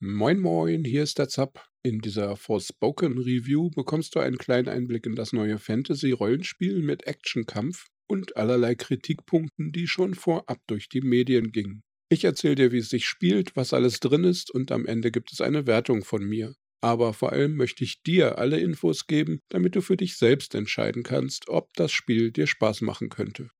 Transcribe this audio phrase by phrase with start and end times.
[0.00, 1.66] Moin Moin, hier ist der Zap.
[1.82, 7.86] In dieser Forspoken Review bekommst du einen kleinen Einblick in das neue Fantasy-Rollenspiel mit Actionkampf
[8.06, 11.82] und allerlei Kritikpunkten, die schon vorab durch die Medien gingen.
[12.10, 15.32] Ich erzähle dir, wie es sich spielt, was alles drin ist und am Ende gibt
[15.32, 16.54] es eine Wertung von mir.
[16.80, 21.02] Aber vor allem möchte ich dir alle Infos geben, damit du für dich selbst entscheiden
[21.02, 23.50] kannst, ob das Spiel dir Spaß machen könnte.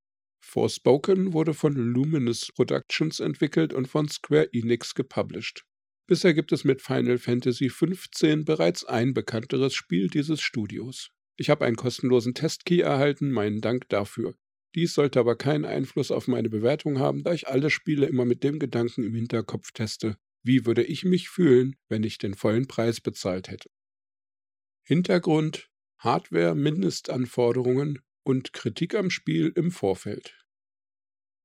[0.40, 5.64] Forspoken wurde von Luminous Productions entwickelt und von Square Enix gepublished.
[6.08, 11.10] Bisher gibt es mit Final Fantasy XV bereits ein bekannteres Spiel dieses Studios.
[11.36, 14.34] Ich habe einen kostenlosen Testkey erhalten, meinen Dank dafür.
[14.74, 18.42] Dies sollte aber keinen Einfluss auf meine Bewertung haben, da ich alle Spiele immer mit
[18.42, 23.02] dem Gedanken im Hinterkopf teste, wie würde ich mich fühlen, wenn ich den vollen Preis
[23.02, 23.68] bezahlt hätte.
[24.84, 30.47] Hintergrund, Hardware, Mindestanforderungen und Kritik am Spiel im Vorfeld.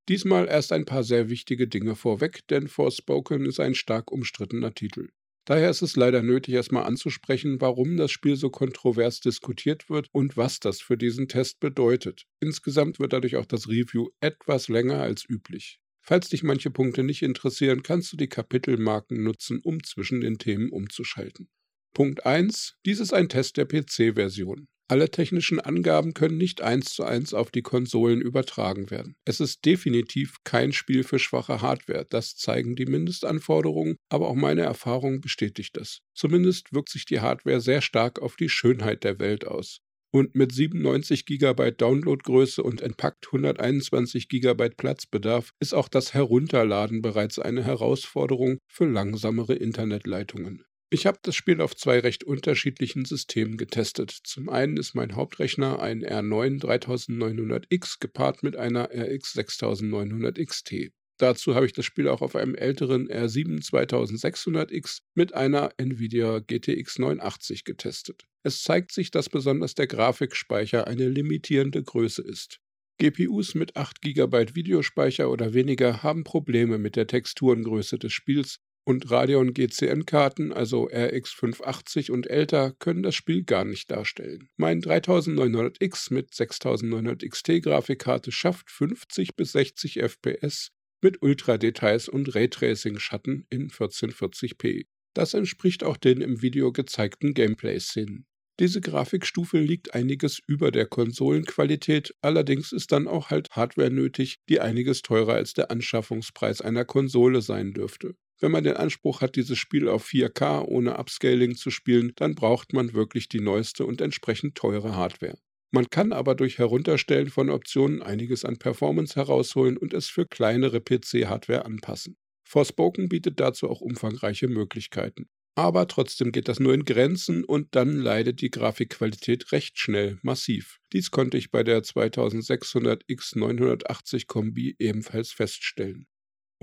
[0.10, 5.10] Diesmal erst ein paar sehr wichtige Dinge vorweg, denn Forspoken ist ein stark umstrittener Titel.
[5.46, 10.38] Daher ist es leider nötig, erstmal anzusprechen, warum das Spiel so kontrovers diskutiert wird und
[10.38, 12.24] was das für diesen Test bedeutet.
[12.40, 15.80] Insgesamt wird dadurch auch das Review etwas länger als üblich.
[16.02, 20.70] Falls dich manche Punkte nicht interessieren, kannst du die Kapitelmarken nutzen, um zwischen den Themen
[20.70, 21.50] umzuschalten.
[21.94, 22.76] Punkt 1.
[22.86, 24.68] Dies ist ein Test der PC-Version.
[24.90, 29.16] Alle technischen Angaben können nicht eins zu eins auf die Konsolen übertragen werden.
[29.24, 34.64] Es ist definitiv kein Spiel für schwache Hardware, das zeigen die Mindestanforderungen, aber auch meine
[34.64, 36.00] Erfahrung bestätigt das.
[36.14, 39.80] Zumindest wirkt sich die Hardware sehr stark auf die Schönheit der Welt aus.
[40.12, 47.40] Und mit 97 GB Downloadgröße und entpackt 121 GB Platzbedarf ist auch das Herunterladen bereits
[47.40, 50.66] eine Herausforderung für langsamere Internetleitungen.
[50.94, 54.12] Ich habe das Spiel auf zwei recht unterschiedlichen Systemen getestet.
[54.12, 60.92] Zum einen ist mein Hauptrechner ein R9 3900X gepaart mit einer RX 6900 XT.
[61.18, 67.00] Dazu habe ich das Spiel auch auf einem älteren R7 2600X mit einer Nvidia GTX
[67.00, 68.28] 980 getestet.
[68.44, 72.60] Es zeigt sich, dass besonders der Grafikspeicher eine limitierende Größe ist.
[73.00, 79.10] GPUs mit 8 GB Videospeicher oder weniger haben Probleme mit der Texturengröße des Spiels und
[79.10, 84.50] Radeon GCN-Karten, also RX 580 und älter, können das Spiel gar nicht darstellen.
[84.58, 90.70] Mein 3900X mit 6900 XT-Grafikkarte schafft 50 bis 60 FPS
[91.02, 94.86] mit Ultra-Details und Raytracing-Schatten in 1440p.
[95.14, 98.26] Das entspricht auch den im Video gezeigten Gameplay-Szenen.
[98.60, 104.60] Diese Grafikstufe liegt einiges über der Konsolenqualität, allerdings ist dann auch halt Hardware nötig, die
[104.60, 108.16] einiges teurer als der Anschaffungspreis einer Konsole sein dürfte.
[108.44, 112.74] Wenn man den Anspruch hat, dieses Spiel auf 4K ohne Upscaling zu spielen, dann braucht
[112.74, 115.38] man wirklich die neueste und entsprechend teure Hardware.
[115.72, 120.82] Man kann aber durch Herunterstellen von Optionen einiges an Performance herausholen und es für kleinere
[120.82, 122.18] PC-Hardware anpassen.
[122.44, 125.30] Forspoken bietet dazu auch umfangreiche Möglichkeiten.
[125.56, 130.80] Aber trotzdem geht das nur in Grenzen und dann leidet die Grafikqualität recht schnell massiv.
[130.92, 136.08] Dies konnte ich bei der 2600 X980 Kombi ebenfalls feststellen.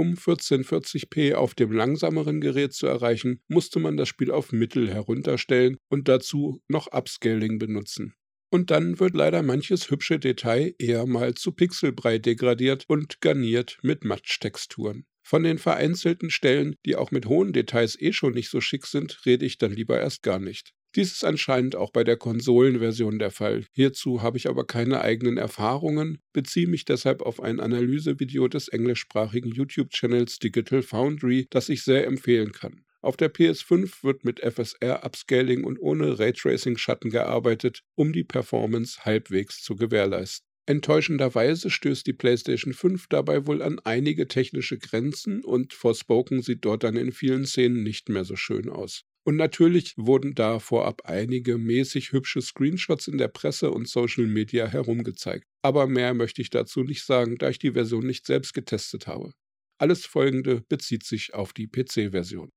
[0.00, 5.76] Um 1440p auf dem langsameren Gerät zu erreichen, musste man das Spiel auf Mittel herunterstellen
[5.90, 8.14] und dazu noch Upscaling benutzen.
[8.50, 14.06] Und dann wird leider manches hübsche Detail eher mal zu Pixelbrei degradiert und garniert mit
[14.06, 15.04] Matschtexturen.
[15.22, 19.26] Von den vereinzelten Stellen, die auch mit hohen Details eh schon nicht so schick sind,
[19.26, 20.72] rede ich dann lieber erst gar nicht.
[20.96, 23.64] Dies ist anscheinend auch bei der Konsolenversion der Fall.
[23.72, 29.52] Hierzu habe ich aber keine eigenen Erfahrungen, beziehe mich deshalb auf ein Analysevideo des englischsprachigen
[29.52, 32.84] YouTube-Channels Digital Foundry, das ich sehr empfehlen kann.
[33.02, 39.76] Auf der PS5 wird mit FSR-Upscaling und ohne Raytracing-Schatten gearbeitet, um die Performance halbwegs zu
[39.76, 40.46] gewährleisten.
[40.66, 46.84] Enttäuschenderweise stößt die PlayStation 5 dabei wohl an einige technische Grenzen und Forspoken sieht dort
[46.84, 49.04] dann in vielen Szenen nicht mehr so schön aus.
[49.26, 54.66] Und natürlich wurden da vorab einige mäßig hübsche Screenshots in der Presse und Social Media
[54.66, 55.47] herumgezeigt.
[55.62, 59.32] Aber mehr möchte ich dazu nicht sagen, da ich die Version nicht selbst getestet habe.
[59.78, 62.50] Alles folgende bezieht sich auf die PC-Version.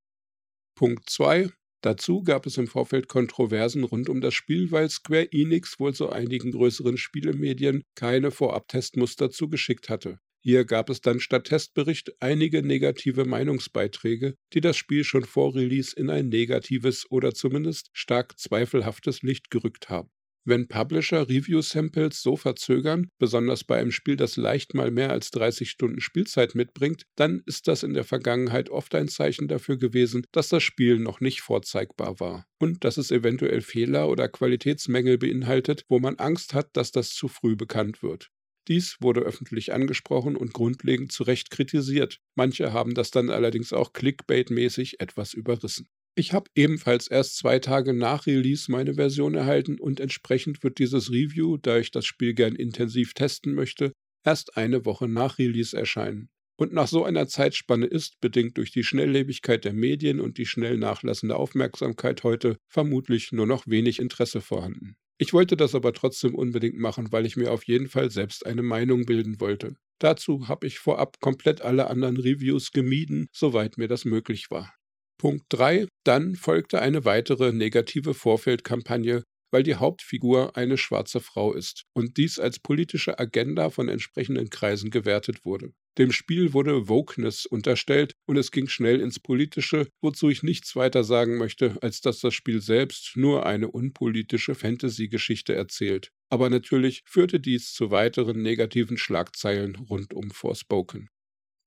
[0.76, 1.50] Punkt 2.
[1.84, 6.10] Dazu gab es im Vorfeld Kontroversen rund um das Spiel, weil Square Enix wohl so
[6.10, 10.20] einigen größeren Spielemedien keine Vorab-Testmuster zugeschickt hatte.
[10.46, 15.96] Hier gab es dann statt Testbericht einige negative Meinungsbeiträge, die das Spiel schon vor Release
[15.96, 20.10] in ein negatives oder zumindest stark zweifelhaftes Licht gerückt haben.
[20.46, 25.70] Wenn Publisher Review-Samples so verzögern, besonders bei einem Spiel, das leicht mal mehr als 30
[25.70, 30.50] Stunden Spielzeit mitbringt, dann ist das in der Vergangenheit oft ein Zeichen dafür gewesen, dass
[30.50, 36.00] das Spiel noch nicht vorzeigbar war und dass es eventuell Fehler oder Qualitätsmängel beinhaltet, wo
[36.00, 38.33] man Angst hat, dass das zu früh bekannt wird.
[38.68, 42.20] Dies wurde öffentlich angesprochen und grundlegend zu Recht kritisiert.
[42.36, 45.88] Manche haben das dann allerdings auch clickbait-mäßig etwas überrissen.
[46.16, 51.12] Ich habe ebenfalls erst zwei Tage nach Release meine Version erhalten und entsprechend wird dieses
[51.12, 53.92] Review, da ich das Spiel gern intensiv testen möchte,
[54.24, 56.30] erst eine Woche nach Release erscheinen.
[56.56, 60.78] Und nach so einer Zeitspanne ist, bedingt durch die Schnelllebigkeit der Medien und die schnell
[60.78, 64.96] nachlassende Aufmerksamkeit heute, vermutlich nur noch wenig Interesse vorhanden.
[65.24, 68.62] Ich wollte das aber trotzdem unbedingt machen, weil ich mir auf jeden Fall selbst eine
[68.62, 69.78] Meinung bilden wollte.
[69.98, 74.76] Dazu habe ich vorab komplett alle anderen Reviews gemieden, soweit mir das möglich war.
[75.18, 75.88] Punkt 3.
[76.04, 79.24] Dann folgte eine weitere negative Vorfeldkampagne,
[79.54, 84.90] weil die Hauptfigur eine schwarze Frau ist und dies als politische Agenda von entsprechenden Kreisen
[84.90, 85.74] gewertet wurde.
[86.00, 91.04] Dem Spiel wurde Wokeness unterstellt und es ging schnell ins Politische, wozu ich nichts weiter
[91.04, 96.12] sagen möchte, als dass das Spiel selbst nur eine unpolitische Fantasy-Geschichte erzählt.
[96.32, 101.10] Aber natürlich führte dies zu weiteren negativen Schlagzeilen rund um Forspoken.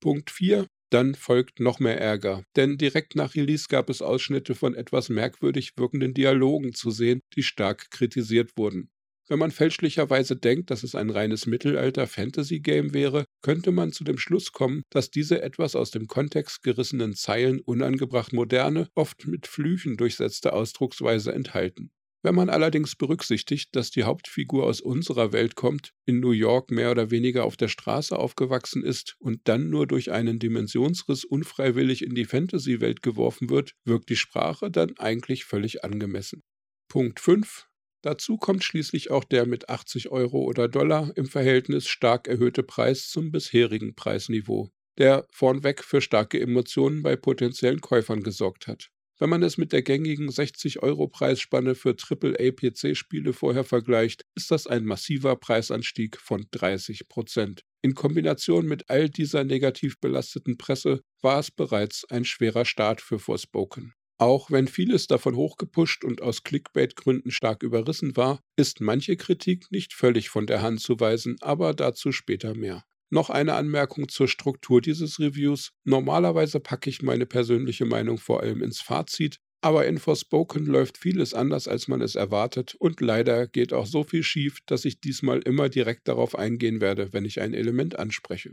[0.00, 0.66] Punkt 4.
[0.90, 5.72] Dann folgt noch mehr Ärger, denn direkt nach Release gab es Ausschnitte von etwas merkwürdig
[5.76, 8.90] wirkenden Dialogen zu sehen, die stark kritisiert wurden.
[9.28, 14.52] Wenn man fälschlicherweise denkt, dass es ein reines Mittelalter-Fantasy-Game wäre, könnte man zu dem Schluss
[14.52, 20.52] kommen, dass diese etwas aus dem Kontext gerissenen Zeilen unangebracht moderne, oft mit Flüchen durchsetzte
[20.52, 21.90] Ausdrucksweise enthalten.
[22.22, 26.90] Wenn man allerdings berücksichtigt, dass die Hauptfigur aus unserer Welt kommt, in New York mehr
[26.90, 32.14] oder weniger auf der Straße aufgewachsen ist und dann nur durch einen Dimensionsriss unfreiwillig in
[32.14, 36.42] die Fantasy-Welt geworfen wird, wirkt die Sprache dann eigentlich völlig angemessen.
[36.88, 37.68] Punkt 5.
[38.02, 43.08] Dazu kommt schließlich auch der mit 80 Euro oder Dollar im Verhältnis stark erhöhte Preis
[43.08, 48.90] zum bisherigen Preisniveau, der vornweg für starke Emotionen bei potenziellen Käufern gesorgt hat.
[49.18, 55.36] Wenn man es mit der gängigen 60-Euro-Preisspanne für AAA-PC-Spiele vorher vergleicht, ist das ein massiver
[55.36, 57.62] Preisanstieg von 30 Prozent.
[57.80, 63.18] In Kombination mit all dieser negativ belasteten Presse war es bereits ein schwerer Start für
[63.18, 63.94] Forspoken.
[64.18, 69.94] Auch wenn vieles davon hochgepusht und aus Clickbait-Gründen stark überrissen war, ist manche Kritik nicht
[69.94, 72.84] völlig von der Hand zu weisen, aber dazu später mehr.
[73.10, 75.72] Noch eine Anmerkung zur Struktur dieses Reviews.
[75.84, 81.34] Normalerweise packe ich meine persönliche Meinung vor allem ins Fazit, aber in Forspoken läuft vieles
[81.34, 85.40] anders, als man es erwartet und leider geht auch so viel schief, dass ich diesmal
[85.40, 88.52] immer direkt darauf eingehen werde, wenn ich ein Element anspreche.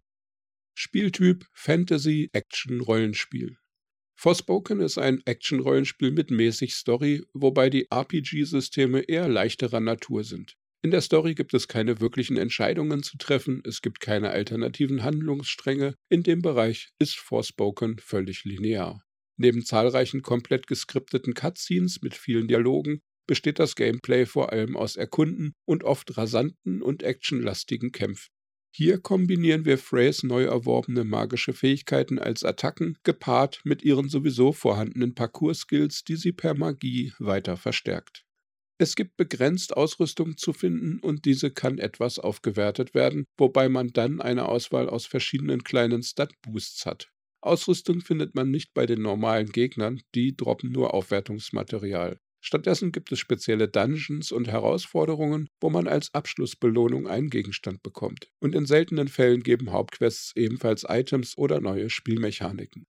[0.76, 3.58] Spieltyp Fantasy Action Rollenspiel.
[4.16, 10.56] Forspoken ist ein Action-Rollenspiel mit mäßig Story, wobei die RPG-Systeme eher leichterer Natur sind.
[10.84, 15.96] In der Story gibt es keine wirklichen Entscheidungen zu treffen, es gibt keine alternativen Handlungsstränge,
[16.10, 19.02] in dem Bereich ist Forspoken völlig linear.
[19.38, 25.54] Neben zahlreichen komplett geskripteten Cutscenes mit vielen Dialogen besteht das Gameplay vor allem aus Erkunden
[25.66, 28.28] und oft rasanten und actionlastigen Kämpfen.
[28.76, 35.16] Hier kombinieren wir Freys neu erworbene magische Fähigkeiten als Attacken, gepaart mit ihren sowieso vorhandenen
[35.16, 38.26] Parcours-Skills, die sie per Magie weiter verstärkt.
[38.84, 44.20] Es gibt begrenzt Ausrüstung zu finden und diese kann etwas aufgewertet werden, wobei man dann
[44.20, 47.08] eine Auswahl aus verschiedenen kleinen Stat-Boosts hat.
[47.40, 52.20] Ausrüstung findet man nicht bei den normalen Gegnern, die droppen nur Aufwertungsmaterial.
[52.42, 58.28] Stattdessen gibt es spezielle Dungeons und Herausforderungen, wo man als Abschlussbelohnung einen Gegenstand bekommt.
[58.42, 62.86] Und in seltenen Fällen geben Hauptquests ebenfalls Items oder neue Spielmechaniken.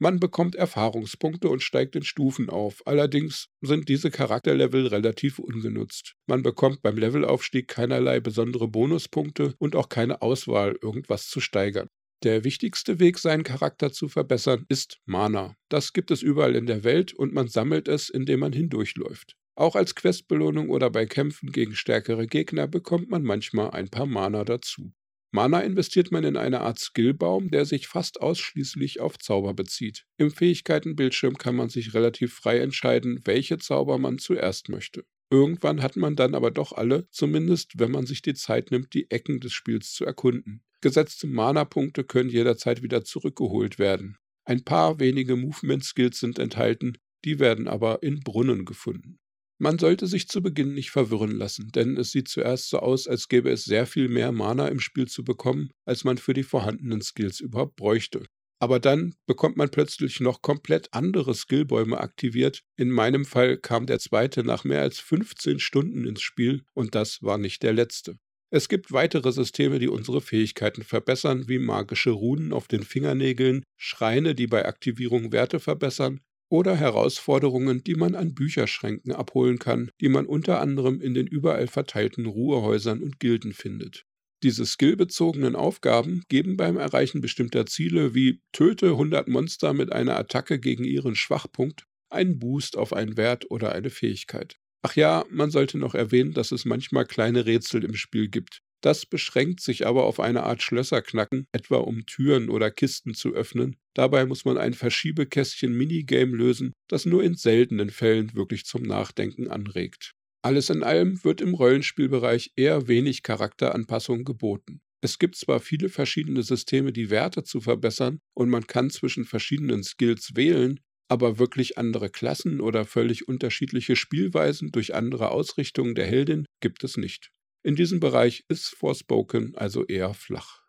[0.00, 6.14] Man bekommt Erfahrungspunkte und steigt in Stufen auf, allerdings sind diese Charakterlevel relativ ungenutzt.
[6.26, 11.88] Man bekommt beim Levelaufstieg keinerlei besondere Bonuspunkte und auch keine Auswahl, irgendwas zu steigern.
[12.24, 15.56] Der wichtigste Weg, seinen Charakter zu verbessern, ist Mana.
[15.68, 19.36] Das gibt es überall in der Welt und man sammelt es, indem man hindurchläuft.
[19.56, 24.44] Auch als Questbelohnung oder bei Kämpfen gegen stärkere Gegner bekommt man manchmal ein paar Mana
[24.44, 24.92] dazu.
[25.34, 30.06] Mana investiert man in eine Art Skillbaum, der sich fast ausschließlich auf Zauber bezieht.
[30.16, 35.04] Im Fähigkeitenbildschirm kann man sich relativ frei entscheiden, welche Zauber man zuerst möchte.
[35.30, 39.10] Irgendwann hat man dann aber doch alle, zumindest wenn man sich die Zeit nimmt, die
[39.10, 40.62] Ecken des Spiels zu erkunden.
[40.80, 44.16] Gesetzte Mana-Punkte können jederzeit wieder zurückgeholt werden.
[44.44, 49.18] Ein paar wenige Movement-Skills sind enthalten, die werden aber in Brunnen gefunden.
[49.58, 53.28] Man sollte sich zu Beginn nicht verwirren lassen, denn es sieht zuerst so aus, als
[53.28, 57.02] gäbe es sehr viel mehr Mana im Spiel zu bekommen, als man für die vorhandenen
[57.02, 58.24] Skills überhaupt bräuchte.
[58.60, 62.62] Aber dann bekommt man plötzlich noch komplett andere Skillbäume aktiviert.
[62.76, 67.22] In meinem Fall kam der zweite nach mehr als 15 Stunden ins Spiel und das
[67.22, 68.16] war nicht der letzte.
[68.50, 74.34] Es gibt weitere Systeme, die unsere Fähigkeiten verbessern, wie magische Runen auf den Fingernägeln, Schreine,
[74.34, 76.20] die bei Aktivierung Werte verbessern,
[76.54, 81.66] oder Herausforderungen, die man an Bücherschränken abholen kann, die man unter anderem in den überall
[81.66, 84.06] verteilten Ruhehäusern und Gilden findet.
[84.44, 90.60] Diese skillbezogenen Aufgaben geben beim Erreichen bestimmter Ziele wie Töte 100 Monster mit einer Attacke
[90.60, 94.56] gegen ihren Schwachpunkt einen Boost auf einen Wert oder eine Fähigkeit.
[94.82, 98.60] Ach ja, man sollte noch erwähnen, dass es manchmal kleine Rätsel im Spiel gibt.
[98.84, 103.76] Das beschränkt sich aber auf eine Art Schlösserknacken, etwa um Türen oder Kisten zu öffnen.
[103.94, 110.12] Dabei muss man ein Verschiebekästchen-Minigame lösen, das nur in seltenen Fällen wirklich zum Nachdenken anregt.
[110.42, 114.82] Alles in allem wird im Rollenspielbereich eher wenig Charakteranpassung geboten.
[115.00, 119.82] Es gibt zwar viele verschiedene Systeme, die Werte zu verbessern, und man kann zwischen verschiedenen
[119.82, 126.44] Skills wählen, aber wirklich andere Klassen oder völlig unterschiedliche Spielweisen durch andere Ausrichtungen der Heldin
[126.60, 127.30] gibt es nicht.
[127.66, 130.60] In diesem Bereich ist Forspoken also eher flach.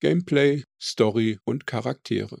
[0.00, 2.38] Gameplay, Story und Charaktere.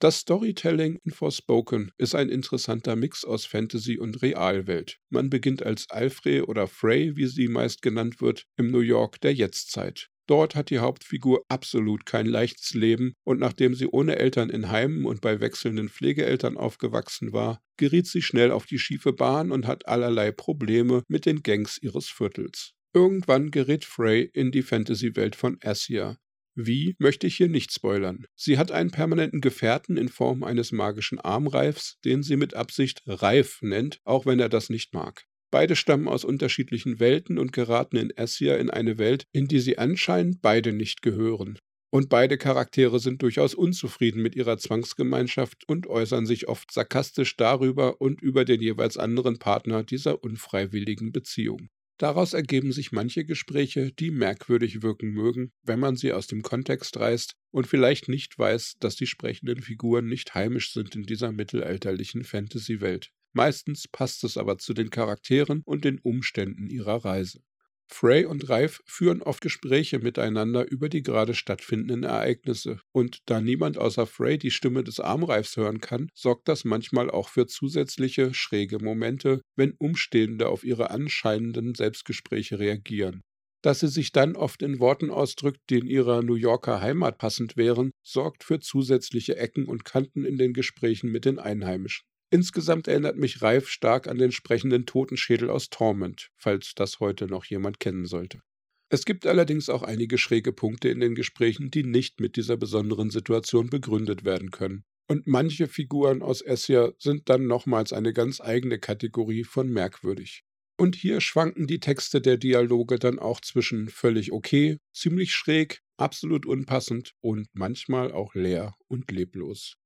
[0.00, 4.98] Das Storytelling in Forspoken ist ein interessanter Mix aus Fantasy und Realwelt.
[5.08, 9.32] Man beginnt als Alfred oder Frey, wie sie meist genannt wird, im New York der
[9.32, 10.08] Jetztzeit.
[10.26, 15.06] Dort hat die Hauptfigur absolut kein leichtes Leben und nachdem sie ohne Eltern in Heimen
[15.06, 19.86] und bei wechselnden Pflegeeltern aufgewachsen war, geriet sie schnell auf die schiefe Bahn und hat
[19.86, 22.75] allerlei Probleme mit den Gangs ihres Viertels.
[22.96, 26.16] Irgendwann gerät Frey in die Fantasy-Welt von Assia,
[26.54, 28.24] wie, möchte ich hier nicht spoilern.
[28.34, 33.58] Sie hat einen permanenten Gefährten in Form eines magischen Armreifs, den sie mit Absicht Reif
[33.60, 35.26] nennt, auch wenn er das nicht mag.
[35.50, 39.76] Beide stammen aus unterschiedlichen Welten und geraten in Assia in eine Welt, in die sie
[39.76, 41.58] anscheinend beide nicht gehören.
[41.90, 48.00] Und beide Charaktere sind durchaus unzufrieden mit ihrer Zwangsgemeinschaft und äußern sich oft sarkastisch darüber
[48.00, 51.68] und über den jeweils anderen Partner dieser unfreiwilligen Beziehung.
[51.98, 56.98] Daraus ergeben sich manche Gespräche, die merkwürdig wirken mögen, wenn man sie aus dem Kontext
[56.98, 62.24] reißt und vielleicht nicht weiß, dass die sprechenden Figuren nicht heimisch sind in dieser mittelalterlichen
[62.24, 63.12] Fantasy-Welt.
[63.32, 67.42] Meistens passt es aber zu den Charakteren und den Umständen ihrer Reise.
[67.88, 73.78] Frey und Reif führen oft Gespräche miteinander über die gerade stattfindenden Ereignisse, und da niemand
[73.78, 78.78] außer Frey die Stimme des Armreifs hören kann, sorgt das manchmal auch für zusätzliche schräge
[78.78, 83.22] Momente, wenn Umstehende auf ihre anscheinenden Selbstgespräche reagieren.
[83.62, 87.56] Dass sie sich dann oft in Worten ausdrückt, die in ihrer New Yorker Heimat passend
[87.56, 92.06] wären, sorgt für zusätzliche Ecken und Kanten in den Gesprächen mit den Einheimischen.
[92.36, 97.46] Insgesamt erinnert mich Reif stark an den sprechenden Totenschädel aus Torment, falls das heute noch
[97.46, 98.42] jemand kennen sollte.
[98.90, 103.08] Es gibt allerdings auch einige schräge Punkte in den Gesprächen, die nicht mit dieser besonderen
[103.08, 104.84] Situation begründet werden können.
[105.08, 110.42] Und manche Figuren aus Essia sind dann nochmals eine ganz eigene Kategorie von merkwürdig.
[110.78, 116.44] Und hier schwanken die Texte der Dialoge dann auch zwischen völlig okay, ziemlich schräg, absolut
[116.44, 119.78] unpassend und manchmal auch leer und leblos.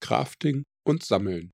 [0.00, 1.52] Crafting und Sammeln.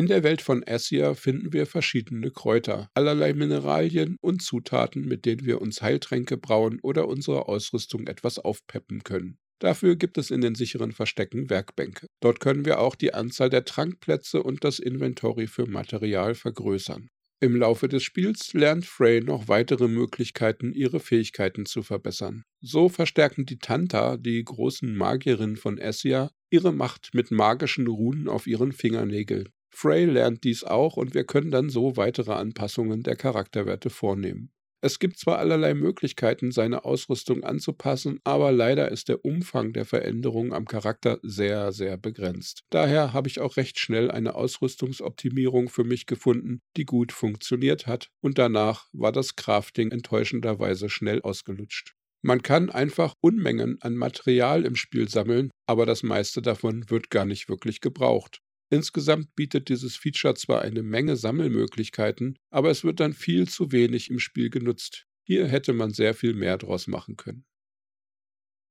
[0.00, 5.44] In der Welt von Assia finden wir verschiedene Kräuter, allerlei Mineralien und Zutaten, mit denen
[5.44, 9.36] wir uns Heiltränke brauen oder unsere Ausrüstung etwas aufpeppen können.
[9.58, 12.06] Dafür gibt es in den sicheren Verstecken Werkbänke.
[12.22, 17.10] Dort können wir auch die Anzahl der Trankplätze und das Inventory für Material vergrößern.
[17.42, 22.44] Im Laufe des Spiels lernt Frey noch weitere Möglichkeiten, ihre Fähigkeiten zu verbessern.
[22.62, 28.46] So verstärken die Tanta, die großen Magierinnen von Assia, ihre Macht mit magischen Runen auf
[28.46, 29.50] ihren Fingernägeln.
[29.70, 34.52] Frey lernt dies auch und wir können dann so weitere Anpassungen der Charakterwerte vornehmen.
[34.82, 40.54] Es gibt zwar allerlei Möglichkeiten, seine Ausrüstung anzupassen, aber leider ist der Umfang der Veränderungen
[40.54, 42.62] am Charakter sehr, sehr begrenzt.
[42.70, 48.08] Daher habe ich auch recht schnell eine Ausrüstungsoptimierung für mich gefunden, die gut funktioniert hat,
[48.22, 51.94] und danach war das Crafting enttäuschenderweise schnell ausgelutscht.
[52.22, 57.26] Man kann einfach Unmengen an Material im Spiel sammeln, aber das meiste davon wird gar
[57.26, 58.40] nicht wirklich gebraucht.
[58.70, 64.10] Insgesamt bietet dieses Feature zwar eine Menge Sammelmöglichkeiten, aber es wird dann viel zu wenig
[64.10, 65.06] im Spiel genutzt.
[65.26, 67.44] Hier hätte man sehr viel mehr draus machen können.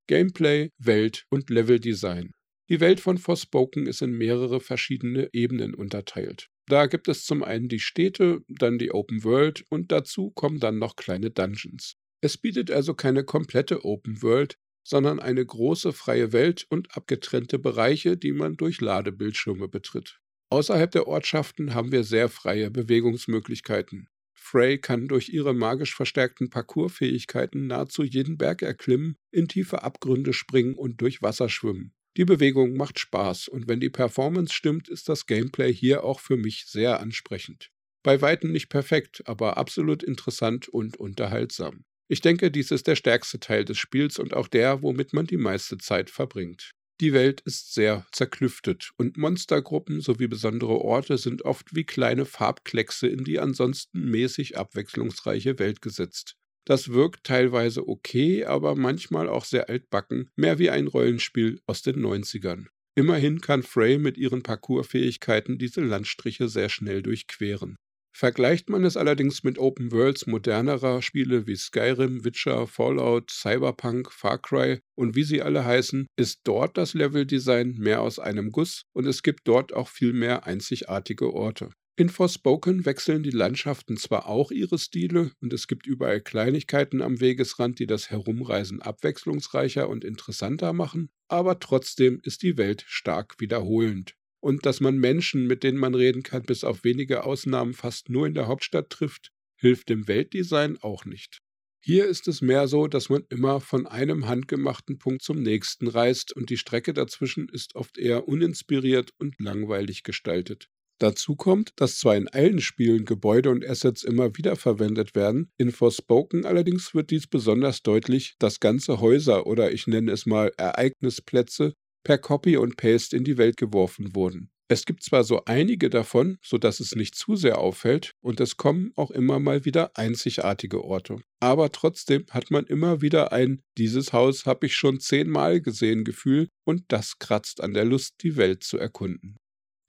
[0.07, 2.31] Gameplay, Welt und Leveldesign.
[2.69, 6.49] Die Welt von Forspoken ist in mehrere verschiedene Ebenen unterteilt.
[6.67, 10.77] Da gibt es zum einen die Städte, dann die Open World und dazu kommen dann
[10.77, 11.95] noch kleine Dungeons.
[12.21, 18.17] Es bietet also keine komplette Open World, sondern eine große freie Welt und abgetrennte Bereiche,
[18.17, 20.19] die man durch Ladebildschirme betritt.
[20.49, 24.07] Außerhalb der Ortschaften haben wir sehr freie Bewegungsmöglichkeiten.
[24.33, 30.73] Frey kann durch ihre magisch verstärkten Parcoursfähigkeiten nahezu jeden Berg erklimmen, in tiefe Abgründe springen
[30.73, 31.93] und durch Wasser schwimmen.
[32.17, 36.37] Die Bewegung macht Spaß und wenn die Performance stimmt, ist das Gameplay hier auch für
[36.37, 37.69] mich sehr ansprechend.
[38.01, 41.85] Bei weitem nicht perfekt, aber absolut interessant und unterhaltsam.
[42.11, 45.37] Ich denke, dies ist der stärkste Teil des Spiels und auch der, womit man die
[45.37, 46.71] meiste Zeit verbringt.
[47.01, 53.07] Die Welt ist sehr zerklüftet und Monstergruppen sowie besondere Orte sind oft wie kleine Farbkleckse
[53.07, 56.35] in die ansonsten mäßig abwechslungsreiche Welt gesetzt.
[56.65, 62.03] Das wirkt teilweise okay, aber manchmal auch sehr altbacken, mehr wie ein Rollenspiel aus den
[62.03, 62.65] 90ern.
[62.95, 67.77] Immerhin kann Frey mit ihren Parkourfähigkeiten diese Landstriche sehr schnell durchqueren.
[68.19, 74.39] Vergleicht man es allerdings mit Open Worlds modernerer Spiele wie Skyrim, Witcher, Fallout, Cyberpunk, Far
[74.39, 79.07] Cry und wie sie alle heißen, ist dort das Leveldesign mehr aus einem Guss und
[79.07, 81.69] es gibt dort auch viel mehr einzigartige Orte.
[81.95, 87.21] In Forspoken wechseln die Landschaften zwar auch ihre Stile und es gibt überall Kleinigkeiten am
[87.21, 94.18] Wegesrand, die das Herumreisen abwechslungsreicher und interessanter machen, aber trotzdem ist die Welt stark wiederholend
[94.39, 98.27] und dass man Menschen, mit denen man reden kann, bis auf wenige Ausnahmen fast nur
[98.27, 101.41] in der Hauptstadt trifft, hilft dem Weltdesign auch nicht.
[101.81, 106.35] Hier ist es mehr so, dass man immer von einem handgemachten Punkt zum nächsten reist
[106.35, 110.67] und die Strecke dazwischen ist oft eher uninspiriert und langweilig gestaltet.
[110.99, 115.71] Dazu kommt, dass zwar in allen Spielen Gebäude und Assets immer wieder verwendet werden, in
[115.71, 121.73] Forspoken allerdings wird dies besonders deutlich, dass ganze Häuser oder ich nenne es mal Ereignisplätze
[122.03, 124.49] per Copy und Paste in die Welt geworfen wurden.
[124.71, 128.91] Es gibt zwar so einige davon, sodass es nicht zu sehr auffällt, und es kommen
[128.95, 131.23] auch immer mal wieder einzigartige Orte.
[131.39, 136.49] Aber trotzdem hat man immer wieder ein Dieses Haus habe ich schon zehnmal gesehen Gefühl,
[136.67, 139.37] und das kratzt an der Lust, die Welt zu erkunden.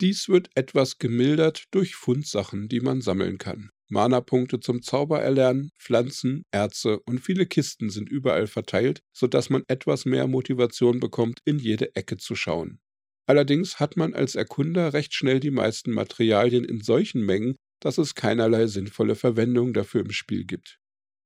[0.00, 3.68] Dies wird etwas gemildert durch Fundsachen, die man sammeln kann.
[3.90, 10.26] Mana-Punkte zum Zaubererlernen, Pflanzen, Erze und viele Kisten sind überall verteilt, sodass man etwas mehr
[10.26, 12.80] Motivation bekommt, in jede Ecke zu schauen.
[13.26, 18.14] Allerdings hat man als Erkunder recht schnell die meisten Materialien in solchen Mengen, dass es
[18.14, 20.78] keinerlei sinnvolle Verwendung dafür im Spiel gibt.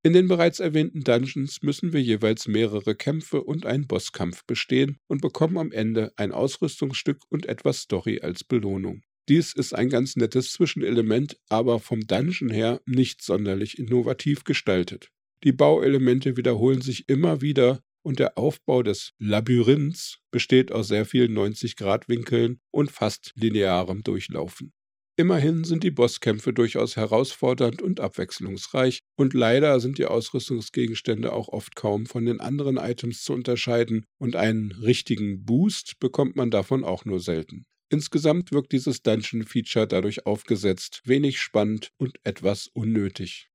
[0.07, 5.23] In den bereits erwähnten Dungeons müssen wir jeweils mehrere Kämpfe und einen Bosskampf bestehen und
[5.23, 9.03] bekommen am Ende ein Ausrüstungsstück und etwas Story als Belohnung.
[9.29, 15.09] Dies ist ein ganz nettes Zwischenelement, aber vom Dungeon her nicht sonderlich innovativ gestaltet.
[15.45, 21.37] Die Bauelemente wiederholen sich immer wieder und der Aufbau des Labyrinths besteht aus sehr vielen
[21.37, 24.73] 90-Grad-Winkeln und fast linearem Durchlaufen.
[25.17, 31.77] Immerhin sind die Bosskämpfe durchaus herausfordernd und abwechslungsreich, und leider sind die Ausrüstungsgegenstände auch oft
[31.77, 37.05] kaum von den anderen Items zu unterscheiden, und einen richtigen Boost bekommt man davon auch
[37.05, 37.65] nur selten.
[37.91, 43.51] Insgesamt wirkt dieses Dungeon-Feature dadurch aufgesetzt, wenig spannend und etwas unnötig.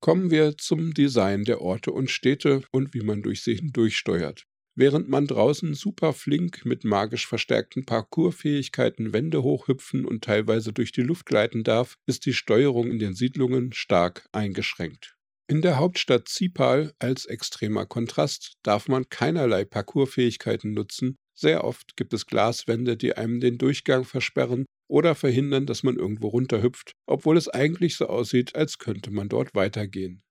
[0.00, 4.46] Kommen wir zum Design der Orte und Städte und wie man durch sie hindurchsteuert.
[4.74, 11.02] Während man draußen super flink mit magisch verstärkten Parkourfähigkeiten Wände hochhüpfen und teilweise durch die
[11.02, 15.16] Luft gleiten darf, ist die Steuerung in den Siedlungen stark eingeschränkt.
[15.52, 22.14] In der Hauptstadt Zipal als extremer Kontrast darf man keinerlei Parkourfähigkeiten nutzen sehr oft gibt
[22.14, 27.48] es Glaswände, die einem den Durchgang versperren oder verhindern, dass man irgendwo runterhüpft, obwohl es
[27.48, 30.22] eigentlich so aussieht, als könnte man dort weitergehen.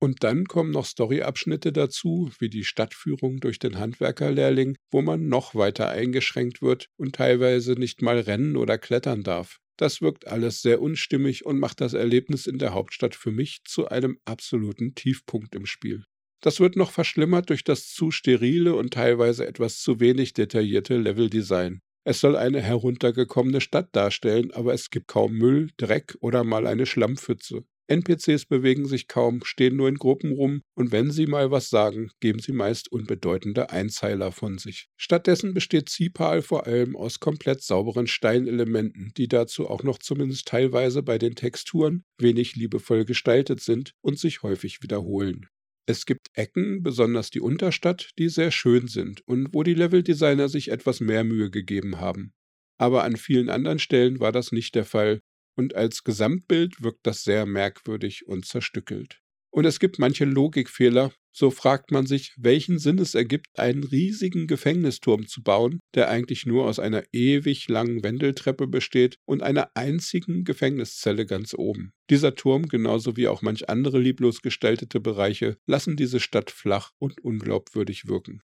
[0.00, 5.56] Und dann kommen noch Storyabschnitte dazu, wie die Stadtführung durch den Handwerkerlehrling, wo man noch
[5.56, 9.58] weiter eingeschränkt wird und teilweise nicht mal rennen oder klettern darf.
[9.80, 13.88] Das wirkt alles sehr unstimmig und macht das Erlebnis in der Hauptstadt für mich zu
[13.88, 16.04] einem absoluten Tiefpunkt im Spiel.
[16.42, 21.80] Das wird noch verschlimmert durch das zu sterile und teilweise etwas zu wenig detaillierte Leveldesign.
[22.04, 26.84] Es soll eine heruntergekommene Stadt darstellen, aber es gibt kaum Müll, Dreck oder mal eine
[26.84, 27.64] Schlammpfütze.
[27.90, 32.10] NPCs bewegen sich kaum, stehen nur in Gruppen rum und wenn sie mal was sagen,
[32.20, 34.88] geben sie meist unbedeutende Einzeiler von sich.
[34.96, 41.02] Stattdessen besteht Zipal vor allem aus komplett sauberen Steinelementen, die dazu auch noch zumindest teilweise
[41.02, 45.46] bei den Texturen wenig liebevoll gestaltet sind und sich häufig wiederholen.
[45.86, 50.70] Es gibt Ecken, besonders die Unterstadt, die sehr schön sind und wo die Leveldesigner sich
[50.70, 52.32] etwas mehr Mühe gegeben haben.
[52.78, 55.20] Aber an vielen anderen Stellen war das nicht der Fall
[55.56, 59.20] und als Gesamtbild wirkt das sehr merkwürdig und zerstückelt.
[59.52, 64.46] Und es gibt manche Logikfehler, so fragt man sich, welchen Sinn es ergibt, einen riesigen
[64.46, 70.44] Gefängnisturm zu bauen, der eigentlich nur aus einer ewig langen Wendeltreppe besteht und einer einzigen
[70.44, 71.92] Gefängniszelle ganz oben.
[72.10, 77.20] Dieser Turm, genauso wie auch manch andere lieblos gestaltete Bereiche, lassen diese Stadt flach und
[77.20, 78.42] unglaubwürdig wirken.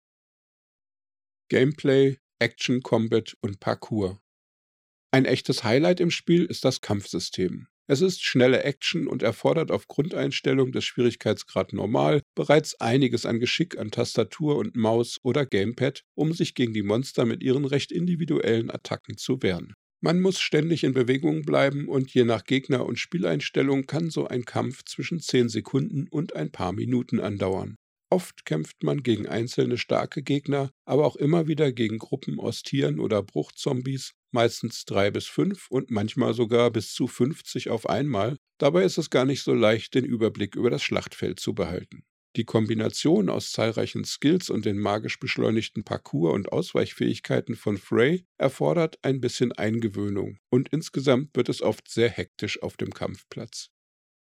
[1.48, 4.20] Gameplay, Action, Combat und Parkour.
[5.10, 7.66] Ein echtes Highlight im Spiel ist das Kampfsystem.
[7.86, 13.78] Es ist schnelle Action und erfordert auf Grundeinstellung des Schwierigkeitsgrad Normal bereits einiges an Geschick
[13.78, 18.70] an Tastatur und Maus oder Gamepad, um sich gegen die Monster mit ihren recht individuellen
[18.70, 19.72] Attacken zu wehren.
[20.02, 24.44] Man muss ständig in Bewegung bleiben und je nach Gegner und Spieleinstellung kann so ein
[24.44, 27.76] Kampf zwischen 10 Sekunden und ein paar Minuten andauern.
[28.10, 33.00] Oft kämpft man gegen einzelne starke Gegner, aber auch immer wieder gegen Gruppen aus Tieren
[33.00, 38.38] oder Bruchzombies, meistens drei bis fünf und manchmal sogar bis zu 50 auf einmal.
[38.58, 42.04] Dabei ist es gar nicht so leicht, den Überblick über das Schlachtfeld zu behalten.
[42.36, 48.98] Die Kombination aus zahlreichen Skills und den magisch beschleunigten Parcours und Ausweichfähigkeiten von Frey erfordert
[49.02, 53.70] ein bisschen Eingewöhnung und insgesamt wird es oft sehr hektisch auf dem Kampfplatz.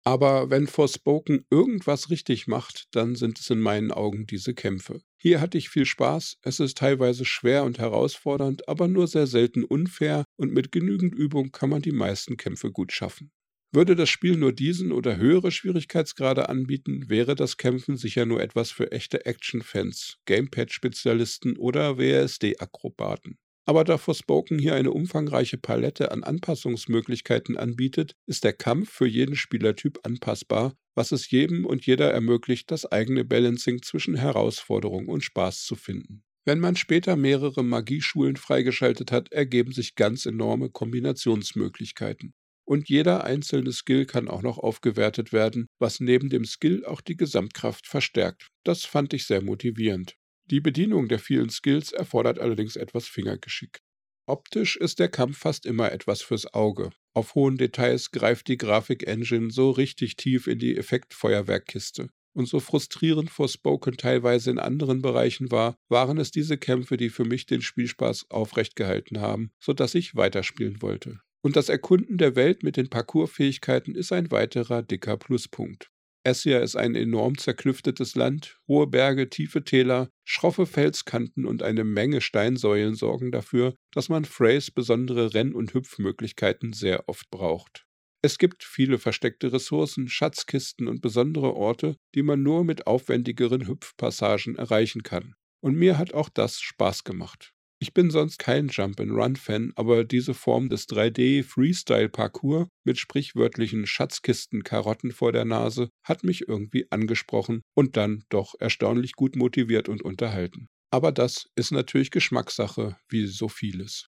[0.07, 5.01] Aber wenn Forspoken irgendwas richtig macht, dann sind es in meinen Augen diese Kämpfe.
[5.17, 9.65] Hier hatte ich viel Spaß, es ist teilweise schwer und herausfordernd, aber nur sehr selten
[9.65, 13.31] unfair und mit genügend Übung kann man die meisten Kämpfe gut schaffen.
[13.73, 18.71] Würde das Spiel nur diesen oder höhere Schwierigkeitsgrade anbieten, wäre das Kämpfen sicher nur etwas
[18.71, 23.37] für echte Action-Fans, Gamepad-Spezialisten oder WSD-Akrobaten.
[23.69, 29.35] Aber da Forspoken hier eine umfangreiche Palette an Anpassungsmöglichkeiten anbietet, ist der Kampf für jeden
[29.35, 35.65] Spielertyp anpassbar, was es jedem und jeder ermöglicht, das eigene Balancing zwischen Herausforderung und Spaß
[35.65, 36.23] zu finden.
[36.45, 42.33] Wenn man später mehrere Magieschulen freigeschaltet hat, ergeben sich ganz enorme Kombinationsmöglichkeiten.
[42.65, 47.17] Und jeder einzelne Skill kann auch noch aufgewertet werden, was neben dem Skill auch die
[47.17, 48.47] Gesamtkraft verstärkt.
[48.63, 50.15] Das fand ich sehr motivierend.
[50.49, 53.81] Die Bedienung der vielen Skills erfordert allerdings etwas Fingergeschick.
[54.27, 56.91] Optisch ist der Kampf fast immer etwas fürs Auge.
[57.13, 62.09] Auf hohen Details greift die Grafik-Engine so richtig tief in die Effektfeuerwerkkiste.
[62.33, 67.25] Und so frustrierend Forspoken teilweise in anderen Bereichen war, waren es diese Kämpfe, die für
[67.25, 71.19] mich den Spielspaß aufrechtgehalten haben, sodass ich weiterspielen wollte.
[71.41, 75.89] Und das Erkunden der Welt mit den Parcoursfähigkeiten ist ein weiterer dicker Pluspunkt.
[76.27, 82.19] Essia ist ein enorm zerklüftetes Land, hohe Berge, tiefe Täler, schroffe Felskanten und eine Menge
[82.19, 87.85] Steinsäulen sorgen dafür, dass man Freys besondere Renn- und Hüpfmöglichkeiten sehr oft braucht.
[88.21, 94.57] Es gibt viele versteckte Ressourcen, Schatzkisten und besondere Orte, die man nur mit aufwendigeren Hüpfpassagen
[94.57, 95.35] erreichen kann.
[95.61, 97.53] Und mir hat auch das Spaß gemacht.
[97.79, 105.45] Ich bin sonst kein Jump-and-Run-Fan, aber diese Form des 3D-Freestyle-Parcours mit sprichwörtlichen Schatzkisten-Karotten vor der
[105.45, 110.69] Nase hat mich irgendwie angesprochen und dann doch erstaunlich gut motiviert und unterhalten.
[110.89, 114.07] Aber das ist natürlich Geschmackssache, wie so vieles.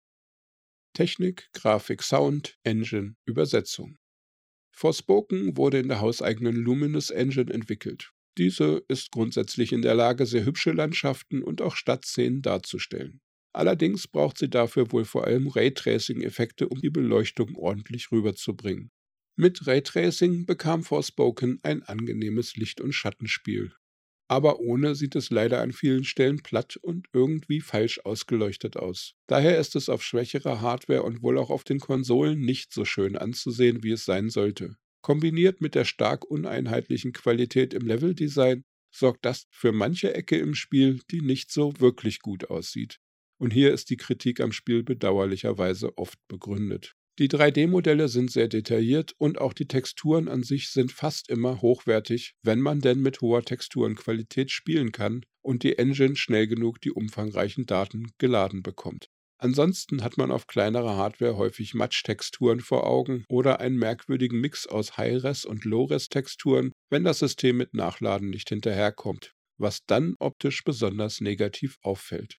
[0.94, 3.96] Technik, Grafik, Sound, Engine, Übersetzung.
[4.72, 8.12] Forspoken wurde in der hauseigenen Luminous Engine entwickelt.
[8.38, 13.20] Diese ist grundsätzlich in der Lage, sehr hübsche Landschaften und auch Stadtszenen darzustellen.
[13.56, 18.90] Allerdings braucht sie dafür wohl vor allem Raytracing-Effekte, um die Beleuchtung ordentlich rüberzubringen.
[19.34, 23.72] Mit Raytracing bekam Forspoken ein angenehmes Licht- und Schattenspiel.
[24.28, 29.14] Aber ohne sieht es leider an vielen Stellen platt und irgendwie falsch ausgeleuchtet aus.
[29.26, 33.16] Daher ist es auf schwächerer Hardware und wohl auch auf den Konsolen nicht so schön
[33.16, 34.76] anzusehen, wie es sein sollte.
[35.00, 38.64] Kombiniert mit der stark uneinheitlichen Qualität im Leveldesign
[38.94, 42.98] sorgt das für manche Ecke im Spiel, die nicht so wirklich gut aussieht.
[43.38, 46.94] Und hier ist die Kritik am Spiel bedauerlicherweise oft begründet.
[47.18, 52.34] Die 3D-Modelle sind sehr detailliert und auch die Texturen an sich sind fast immer hochwertig,
[52.42, 57.64] wenn man denn mit hoher Texturenqualität spielen kann und die Engine schnell genug die umfangreichen
[57.64, 59.08] Daten geladen bekommt.
[59.38, 64.98] Ansonsten hat man auf kleinerer Hardware häufig Matsch-Texturen vor Augen oder einen merkwürdigen Mix aus
[64.98, 71.78] High-Res und Low-Res-Texturen, wenn das System mit Nachladen nicht hinterherkommt, was dann optisch besonders negativ
[71.82, 72.38] auffällt.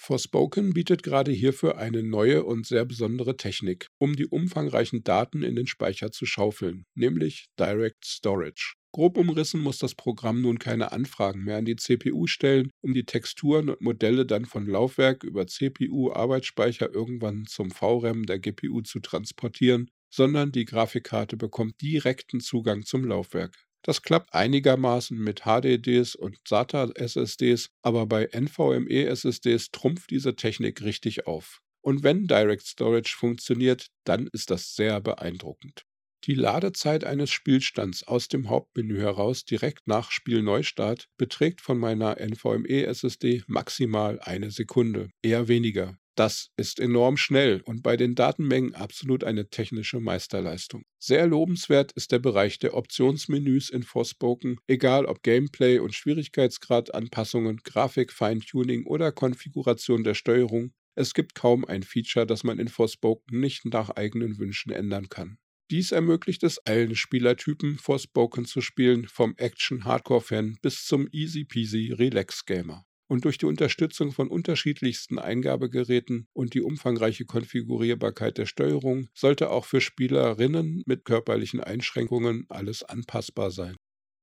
[0.00, 5.56] Forspoken bietet gerade hierfür eine neue und sehr besondere Technik, um die umfangreichen Daten in
[5.56, 8.76] den Speicher zu schaufeln, nämlich Direct Storage.
[8.92, 13.04] Grob umrissen muss das Programm nun keine Anfragen mehr an die CPU stellen, um die
[13.04, 19.00] Texturen und Modelle dann von Laufwerk über CPU, Arbeitsspeicher irgendwann zum VRAM der GPU zu
[19.00, 23.69] transportieren, sondern die Grafikkarte bekommt direkten Zugang zum Laufwerk.
[23.82, 31.60] Das klappt einigermaßen mit HDDs und SATA-SSDs, aber bei NVMe-SSDs trumpft diese Technik richtig auf.
[31.82, 35.84] Und wenn Direct Storage funktioniert, dann ist das sehr beeindruckend.
[36.24, 43.44] Die Ladezeit eines Spielstands aus dem Hauptmenü heraus direkt nach Spielneustart beträgt von meiner NVMe-SSD
[43.46, 45.96] maximal eine Sekunde, eher weniger.
[46.16, 50.82] Das ist enorm schnell und bei den Datenmengen absolut eine technische Meisterleistung.
[50.98, 57.58] Sehr lobenswert ist der Bereich der Optionsmenüs in Forspoken, egal ob Gameplay und Schwierigkeitsgrad Anpassungen,
[57.58, 60.72] Grafik Feintuning oder Konfiguration der Steuerung.
[60.96, 65.38] Es gibt kaum ein Feature, das man in Forspoken nicht nach eigenen Wünschen ändern kann.
[65.70, 73.24] Dies ermöglicht es allen Spielertypen, Forspoken zu spielen, vom Action-Hardcore-Fan bis zum Easy-Peasy Relax-Gamer und
[73.24, 79.80] durch die Unterstützung von unterschiedlichsten Eingabegeräten und die umfangreiche Konfigurierbarkeit der Steuerung sollte auch für
[79.80, 83.74] Spielerinnen mit körperlichen Einschränkungen alles anpassbar sein.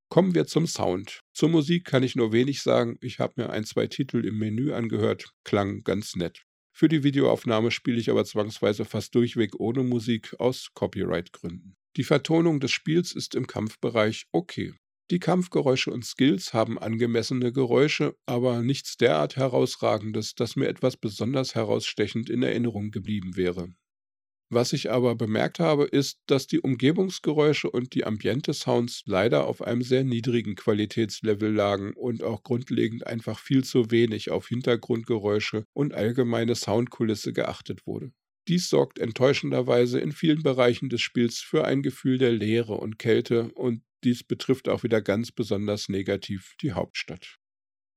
[0.10, 1.20] Kommen wir zum Sound.
[1.34, 2.98] Zur Musik kann ich nur wenig sagen.
[3.02, 5.34] Ich habe mir ein, zwei Titel im Menü angehört.
[5.44, 6.44] Klang ganz nett.
[6.74, 11.76] Für die Videoaufnahme spiele ich aber zwangsweise fast durchweg ohne Musik aus Copyright-Gründen.
[11.98, 14.74] Die Vertonung des Spiels ist im Kampfbereich okay.
[15.10, 21.56] Die Kampfgeräusche und Skills haben angemessene Geräusche, aber nichts derart herausragendes, dass mir etwas besonders
[21.56, 23.70] herausstechend in Erinnerung geblieben wäre.
[24.50, 29.82] Was ich aber bemerkt habe, ist, dass die Umgebungsgeräusche und die Ambiente-Sounds leider auf einem
[29.82, 36.56] sehr niedrigen Qualitätslevel lagen und auch grundlegend einfach viel zu wenig auf Hintergrundgeräusche und allgemeine
[36.56, 38.12] Soundkulisse geachtet wurde.
[38.48, 43.52] Dies sorgt enttäuschenderweise in vielen Bereichen des Spiels für ein Gefühl der Leere und Kälte
[43.54, 47.38] und dies betrifft auch wieder ganz besonders negativ die Hauptstadt.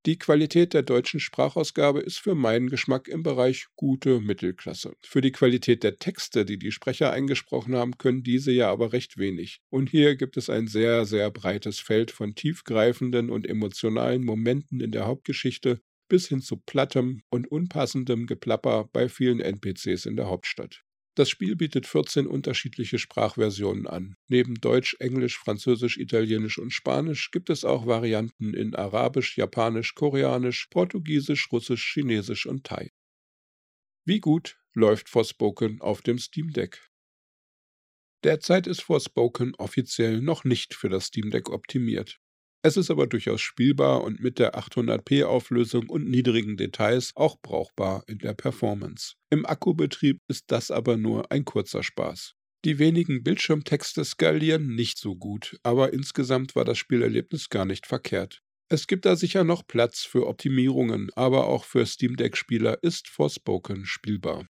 [0.06, 4.94] Die Qualität der deutschen Sprachausgabe ist für meinen Geschmack im Bereich gute Mittelklasse.
[5.04, 9.18] Für die Qualität der Texte, die die Sprecher eingesprochen haben, können diese ja aber recht
[9.18, 9.60] wenig.
[9.68, 14.90] Und hier gibt es ein sehr, sehr breites Feld von tiefgreifenden und emotionalen Momenten in
[14.90, 20.82] der Hauptgeschichte bis hin zu plattem und unpassendem Geplapper bei vielen NPCs in der Hauptstadt.
[21.16, 24.16] Das Spiel bietet 14 unterschiedliche Sprachversionen an.
[24.28, 30.66] Neben Deutsch, Englisch, Französisch, Italienisch und Spanisch gibt es auch Varianten in Arabisch, Japanisch, Koreanisch,
[30.70, 32.90] Portugiesisch, Russisch, Chinesisch und Thai.
[34.04, 36.90] Wie gut läuft Forspoken auf dem Steam Deck?
[38.22, 42.20] Derzeit ist Forspoken offiziell noch nicht für das Steam Deck optimiert.
[42.62, 48.04] Es ist aber durchaus spielbar und mit der 800p Auflösung und niedrigen Details auch brauchbar
[48.06, 49.14] in der Performance.
[49.30, 52.34] Im Akkubetrieb ist das aber nur ein kurzer Spaß.
[52.66, 58.42] Die wenigen Bildschirmtexte skalieren nicht so gut, aber insgesamt war das Spielerlebnis gar nicht verkehrt.
[58.68, 63.86] Es gibt da sicher noch Platz für Optimierungen, aber auch für Steam Deck-Spieler ist Forspoken
[63.86, 64.46] spielbar.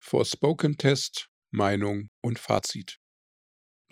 [0.00, 2.98] Forspoken-Test, Meinung und Fazit.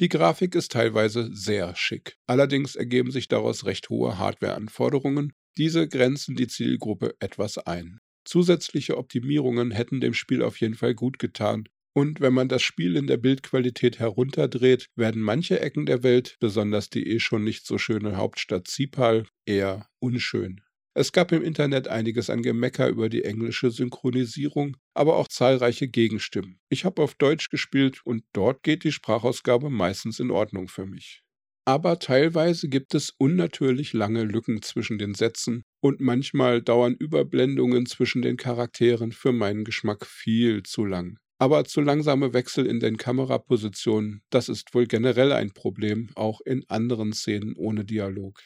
[0.02, 2.16] Die Grafik ist teilweise sehr schick.
[2.26, 5.32] Allerdings ergeben sich daraus recht hohe Hardwareanforderungen.
[5.56, 8.00] Diese grenzen die Zielgruppe etwas ein.
[8.24, 11.68] Zusätzliche Optimierungen hätten dem Spiel auf jeden Fall gut getan.
[11.94, 16.90] Und wenn man das Spiel in der Bildqualität herunterdreht, werden manche Ecken der Welt, besonders
[16.90, 20.62] die eh schon nicht so schöne Hauptstadt Zipal, eher unschön.
[20.94, 26.60] Es gab im Internet einiges an Gemecker über die englische Synchronisierung, aber auch zahlreiche Gegenstimmen.
[26.68, 31.22] Ich habe auf Deutsch gespielt und dort geht die Sprachausgabe meistens in Ordnung für mich.
[31.64, 38.20] Aber teilweise gibt es unnatürlich lange Lücken zwischen den Sätzen und manchmal dauern Überblendungen zwischen
[38.20, 41.18] den Charakteren für meinen Geschmack viel zu lang.
[41.38, 46.64] Aber zu langsame Wechsel in den Kamerapositionen, das ist wohl generell ein Problem, auch in
[46.68, 48.40] anderen Szenen ohne Dialog.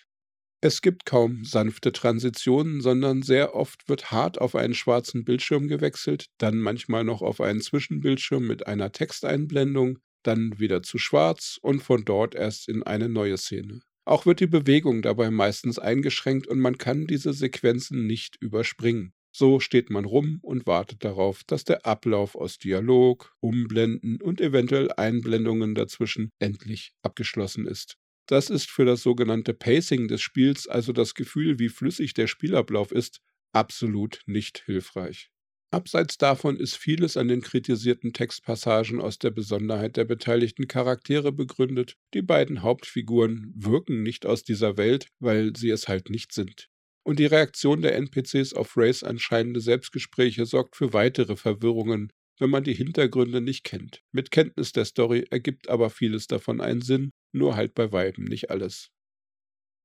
[0.61, 6.27] Es gibt kaum sanfte Transitionen, sondern sehr oft wird hart auf einen schwarzen Bildschirm gewechselt,
[6.39, 12.05] dann manchmal noch auf einen Zwischenbildschirm mit einer Texteinblendung, dann wieder zu schwarz und von
[12.05, 13.81] dort erst in eine neue Szene.
[14.05, 19.13] Auch wird die Bewegung dabei meistens eingeschränkt und man kann diese Sequenzen nicht überspringen.
[19.33, 24.91] So steht man rum und wartet darauf, dass der Ablauf aus Dialog, Umblenden und eventuell
[24.93, 27.97] Einblendungen dazwischen endlich abgeschlossen ist.
[28.27, 32.91] Das ist für das sogenannte Pacing des Spiels, also das Gefühl, wie flüssig der Spielablauf
[32.91, 33.21] ist,
[33.53, 35.31] absolut nicht hilfreich.
[35.73, 41.97] Abseits davon ist vieles an den kritisierten Textpassagen aus der Besonderheit der beteiligten Charaktere begründet.
[42.15, 46.69] Die beiden Hauptfiguren wirken nicht aus dieser Welt, weil sie es halt nicht sind.
[47.05, 52.65] Und die Reaktion der NPCs auf Rays anscheinende Selbstgespräche sorgt für weitere Verwirrungen, wenn man
[52.65, 54.03] die Hintergründe nicht kennt.
[54.13, 58.51] Mit Kenntnis der Story ergibt aber vieles davon einen Sinn, nur halt bei Weiben nicht
[58.51, 58.91] alles.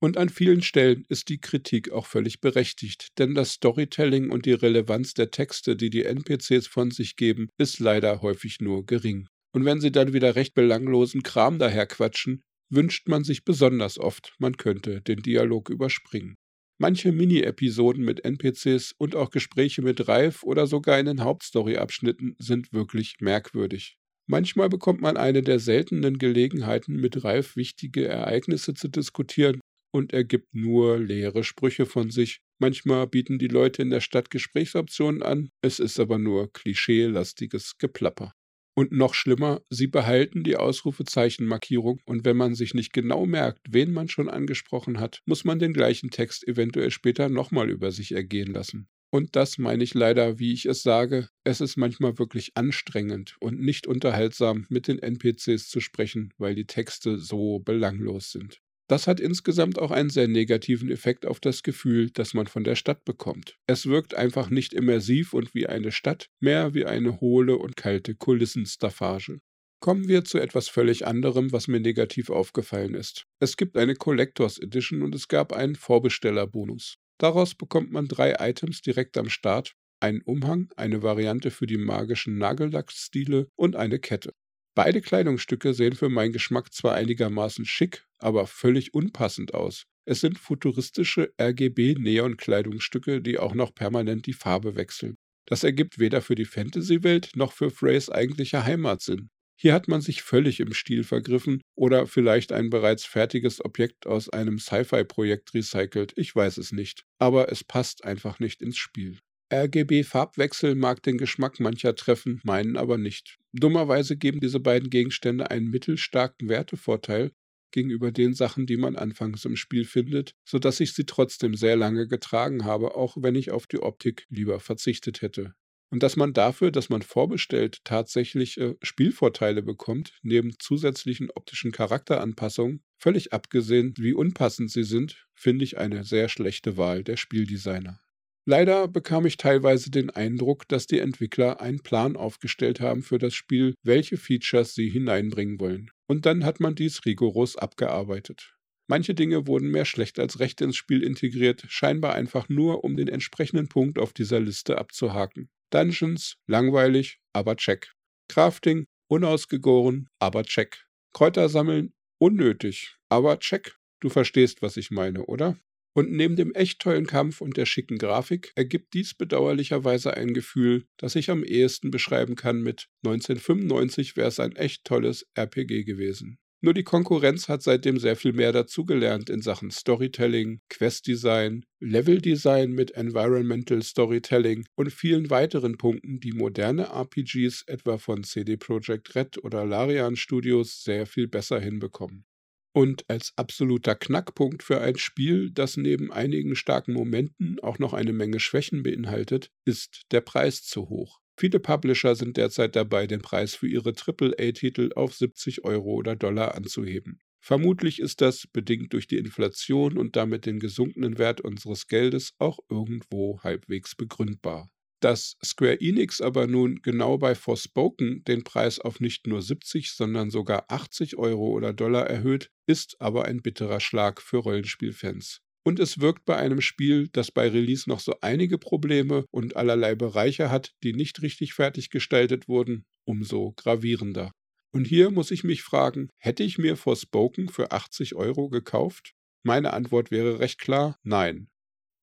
[0.04, 4.54] Und an vielen Stellen ist die Kritik auch völlig berechtigt, denn das Storytelling und die
[4.54, 9.28] Relevanz der Texte, die die NPCs von sich geben, ist leider häufig nur gering.
[9.54, 14.58] Und wenn sie dann wieder recht belanglosen Kram daherquatschen, wünscht man sich besonders oft, man
[14.58, 16.36] könnte den Dialog überspringen.
[16.82, 22.74] Manche Mini-Episoden mit NPCs und auch Gespräche mit Ralf oder sogar in den Hauptstory-Abschnitten sind
[22.74, 24.00] wirklich merkwürdig.
[24.28, 29.62] Manchmal bekommt man eine der seltenen Gelegenheiten, mit Ralf wichtige Ereignisse zu diskutieren
[29.94, 32.40] und er gibt nur leere Sprüche von sich.
[32.60, 38.34] Manchmal bieten die Leute in der Stadt Gesprächsoptionen an, es ist aber nur klischeelastiges Geplapper.
[38.82, 43.94] Und noch schlimmer, sie behalten die Ausrufezeichenmarkierung und wenn man sich nicht genau merkt, wen
[43.94, 48.52] man schon angesprochen hat, muss man den gleichen Text eventuell später nochmal über sich ergehen
[48.52, 48.90] lassen.
[49.12, 53.62] Und das meine ich leider, wie ich es sage, es ist manchmal wirklich anstrengend und
[53.62, 58.62] nicht unterhaltsam, mit den NPCs zu sprechen, weil die Texte so belanglos sind.
[58.92, 62.76] Das hat insgesamt auch einen sehr negativen Effekt auf das Gefühl, das man von der
[62.76, 63.58] Stadt bekommt.
[63.66, 68.16] Es wirkt einfach nicht immersiv und wie eine Stadt, mehr wie eine hohle und kalte
[68.16, 69.40] Kulissenstaffage.
[69.80, 73.28] Kommen wir zu etwas völlig anderem, was mir negativ aufgefallen ist.
[73.40, 76.98] Es gibt eine Collectors Edition und es gab einen Vorbestellerbonus.
[77.18, 82.38] Daraus bekommt man drei Items direkt am Start, einen Umhang, eine Variante für die magischen
[82.38, 84.34] Nagellackstile und eine Kette.
[84.74, 89.86] Beide Kleidungsstücke sehen für meinen Geschmack zwar einigermaßen schick, aber völlig unpassend aus.
[90.06, 95.16] Es sind futuristische RGB-Neon-Kleidungsstücke, die auch noch permanent die Farbe wechseln.
[95.46, 99.30] Das ergibt weder für die Fantasy-Welt noch für Freys eigentlicher Heimat Sinn.
[99.60, 104.28] Hier hat man sich völlig im Stil vergriffen oder vielleicht ein bereits fertiges Objekt aus
[104.30, 107.04] einem Sci-Fi-Projekt recycelt, ich weiß es nicht.
[107.20, 109.20] Aber es passt einfach nicht ins Spiel.
[109.52, 113.38] RGB-Farbwechsel mag den Geschmack mancher treffen, meinen aber nicht.
[113.52, 117.32] Dummerweise geben diese beiden Gegenstände einen mittelstarken Wertevorteil
[117.72, 122.08] gegenüber den Sachen, die man anfangs im Spiel findet, sodass ich sie trotzdem sehr lange
[122.08, 125.54] getragen habe, auch wenn ich auf die Optik lieber verzichtet hätte.
[125.90, 132.82] Und dass man dafür, dass man vorbestellt, tatsächlich äh, Spielvorteile bekommt, neben zusätzlichen optischen Charakteranpassungen,
[132.98, 138.00] völlig abgesehen, wie unpassend sie sind, finde ich eine sehr schlechte Wahl der Spieldesigner.
[138.46, 143.36] Leider bekam ich teilweise den Eindruck, dass die Entwickler einen Plan aufgestellt haben für das
[143.36, 145.92] Spiel, welche Features sie hineinbringen wollen.
[146.08, 148.56] Und dann hat man dies rigoros abgearbeitet.
[148.88, 153.08] Manche Dinge wurden mehr schlecht als recht ins Spiel integriert, scheinbar einfach nur, um den
[153.08, 155.50] entsprechenden Punkt auf dieser Liste abzuhaken.
[155.70, 157.94] Dungeons, langweilig, aber check.
[158.28, 160.86] Crafting, unausgegoren, aber check.
[161.14, 163.78] Kräuter sammeln, unnötig, aber check.
[164.02, 165.58] Du verstehst, was ich meine, oder?
[165.94, 170.86] Und neben dem echt tollen Kampf und der schicken Grafik ergibt dies bedauerlicherweise ein Gefühl,
[170.98, 176.38] das ich am ehesten beschreiben kann mit 1995 wäre es ein echt tolles RPG gewesen.
[176.64, 182.92] Nur die Konkurrenz hat seitdem sehr viel mehr dazugelernt in Sachen Storytelling, Questdesign, Leveldesign mit
[182.92, 189.66] Environmental Storytelling und vielen weiteren Punkten, die moderne RPGs etwa von CD Projekt Red oder
[189.66, 192.26] Larian Studios sehr viel besser hinbekommen.
[192.74, 198.14] Und als absoluter Knackpunkt für ein Spiel, das neben einigen starken Momenten auch noch eine
[198.14, 201.20] Menge Schwächen beinhaltet, ist der Preis zu hoch.
[201.38, 206.56] Viele Publisher sind derzeit dabei, den Preis für ihre AAA-Titel auf 70 Euro oder Dollar
[206.56, 207.20] anzuheben.
[207.44, 212.60] Vermutlich ist das, bedingt durch die Inflation und damit den gesunkenen Wert unseres Geldes, auch
[212.70, 214.70] irgendwo halbwegs begründbar.
[215.02, 220.30] Dass Square Enix aber nun genau bei Forspoken den Preis auf nicht nur 70, sondern
[220.30, 225.42] sogar 80 Euro oder Dollar erhöht, ist aber ein bitterer Schlag für Rollenspielfans.
[225.64, 229.96] Und es wirkt bei einem Spiel, das bei Release noch so einige Probleme und allerlei
[229.96, 234.32] Bereiche hat, die nicht richtig fertig gestaltet wurden, umso gravierender.
[234.72, 239.14] Und hier muss ich mich fragen, hätte ich mir Forspoken für 80 Euro gekauft?
[239.44, 241.50] Meine Antwort wäre recht klar, nein.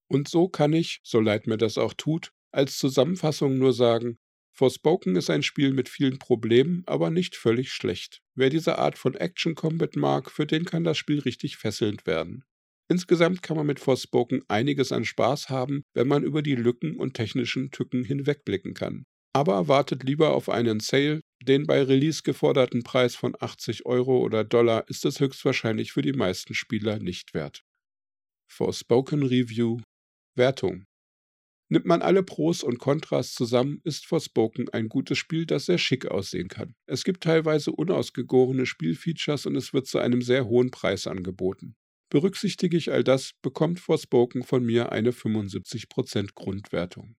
[0.09, 4.19] Und so kann ich, so leid mir das auch tut, als Zusammenfassung nur sagen,
[4.53, 8.21] Forspoken ist ein Spiel mit vielen Problemen, aber nicht völlig schlecht.
[8.35, 12.43] Wer diese Art von Action Combat mag, für den kann das Spiel richtig fesselnd werden.
[12.91, 17.15] Insgesamt kann man mit Forspoken einiges an Spaß haben, wenn man über die Lücken und
[17.15, 19.05] technischen Tücken hinwegblicken kann.
[19.33, 24.43] Aber wartet lieber auf einen Sale, den bei Release geforderten Preis von 80 Euro oder
[24.43, 27.63] Dollar ist es höchstwahrscheinlich für die meisten Spieler nicht wert.
[28.51, 29.79] Forspoken Review
[30.35, 30.88] Wertung
[31.71, 36.07] Nimmt man alle Pros und Kontras zusammen, ist Forspoken ein gutes Spiel, das sehr schick
[36.07, 36.75] aussehen kann.
[36.87, 41.77] Es gibt teilweise unausgegorene Spielfeatures und es wird zu einem sehr hohen Preis angeboten.
[42.11, 47.17] Berücksichtige ich all das, bekommt Forspoken von mir eine 75% Grundwertung.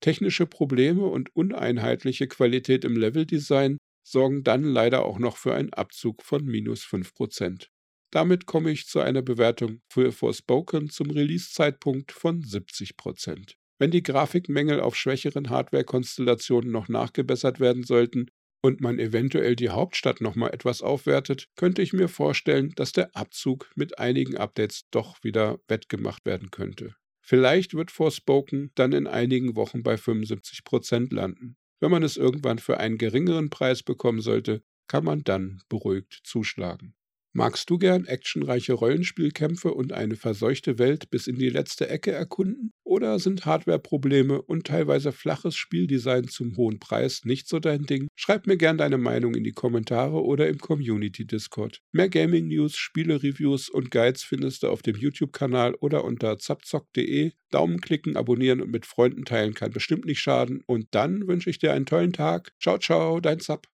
[0.00, 6.22] Technische Probleme und uneinheitliche Qualität im Leveldesign sorgen dann leider auch noch für einen Abzug
[6.22, 7.68] von minus 5%.
[8.14, 14.78] Damit komme ich zu einer Bewertung für Forspoken zum Release-Zeitpunkt von 70% Wenn die Grafikmängel
[14.78, 18.26] auf schwächeren Hardware-Konstellationen noch nachgebessert werden sollten
[18.62, 23.68] und man eventuell die Hauptstadt nochmal etwas aufwertet, könnte ich mir vorstellen, dass der Abzug
[23.74, 26.94] mit einigen Updates doch wieder wettgemacht werden könnte.
[27.20, 31.56] Vielleicht wird Forspoken dann in einigen Wochen bei 75% landen.
[31.80, 36.94] Wenn man es irgendwann für einen geringeren Preis bekommen sollte, kann man dann beruhigt zuschlagen.
[37.36, 42.72] Magst du gern actionreiche Rollenspielkämpfe und eine verseuchte Welt bis in die letzte Ecke erkunden?
[42.84, 48.06] Oder sind Hardware-Probleme und teilweise flaches Spieldesign zum hohen Preis nicht so dein Ding?
[48.14, 51.80] Schreib mir gern deine Meinung in die Kommentare oder im Community-Discord.
[51.90, 57.32] Mehr Gaming-News, Spiele-Reviews und Guides findest du auf dem YouTube-Kanal oder unter zapzock.de.
[57.50, 60.62] Daumen klicken, abonnieren und mit Freunden teilen kann bestimmt nicht schaden.
[60.66, 62.52] Und dann wünsche ich dir einen tollen Tag.
[62.60, 63.66] Ciao, ciao, dein Zap.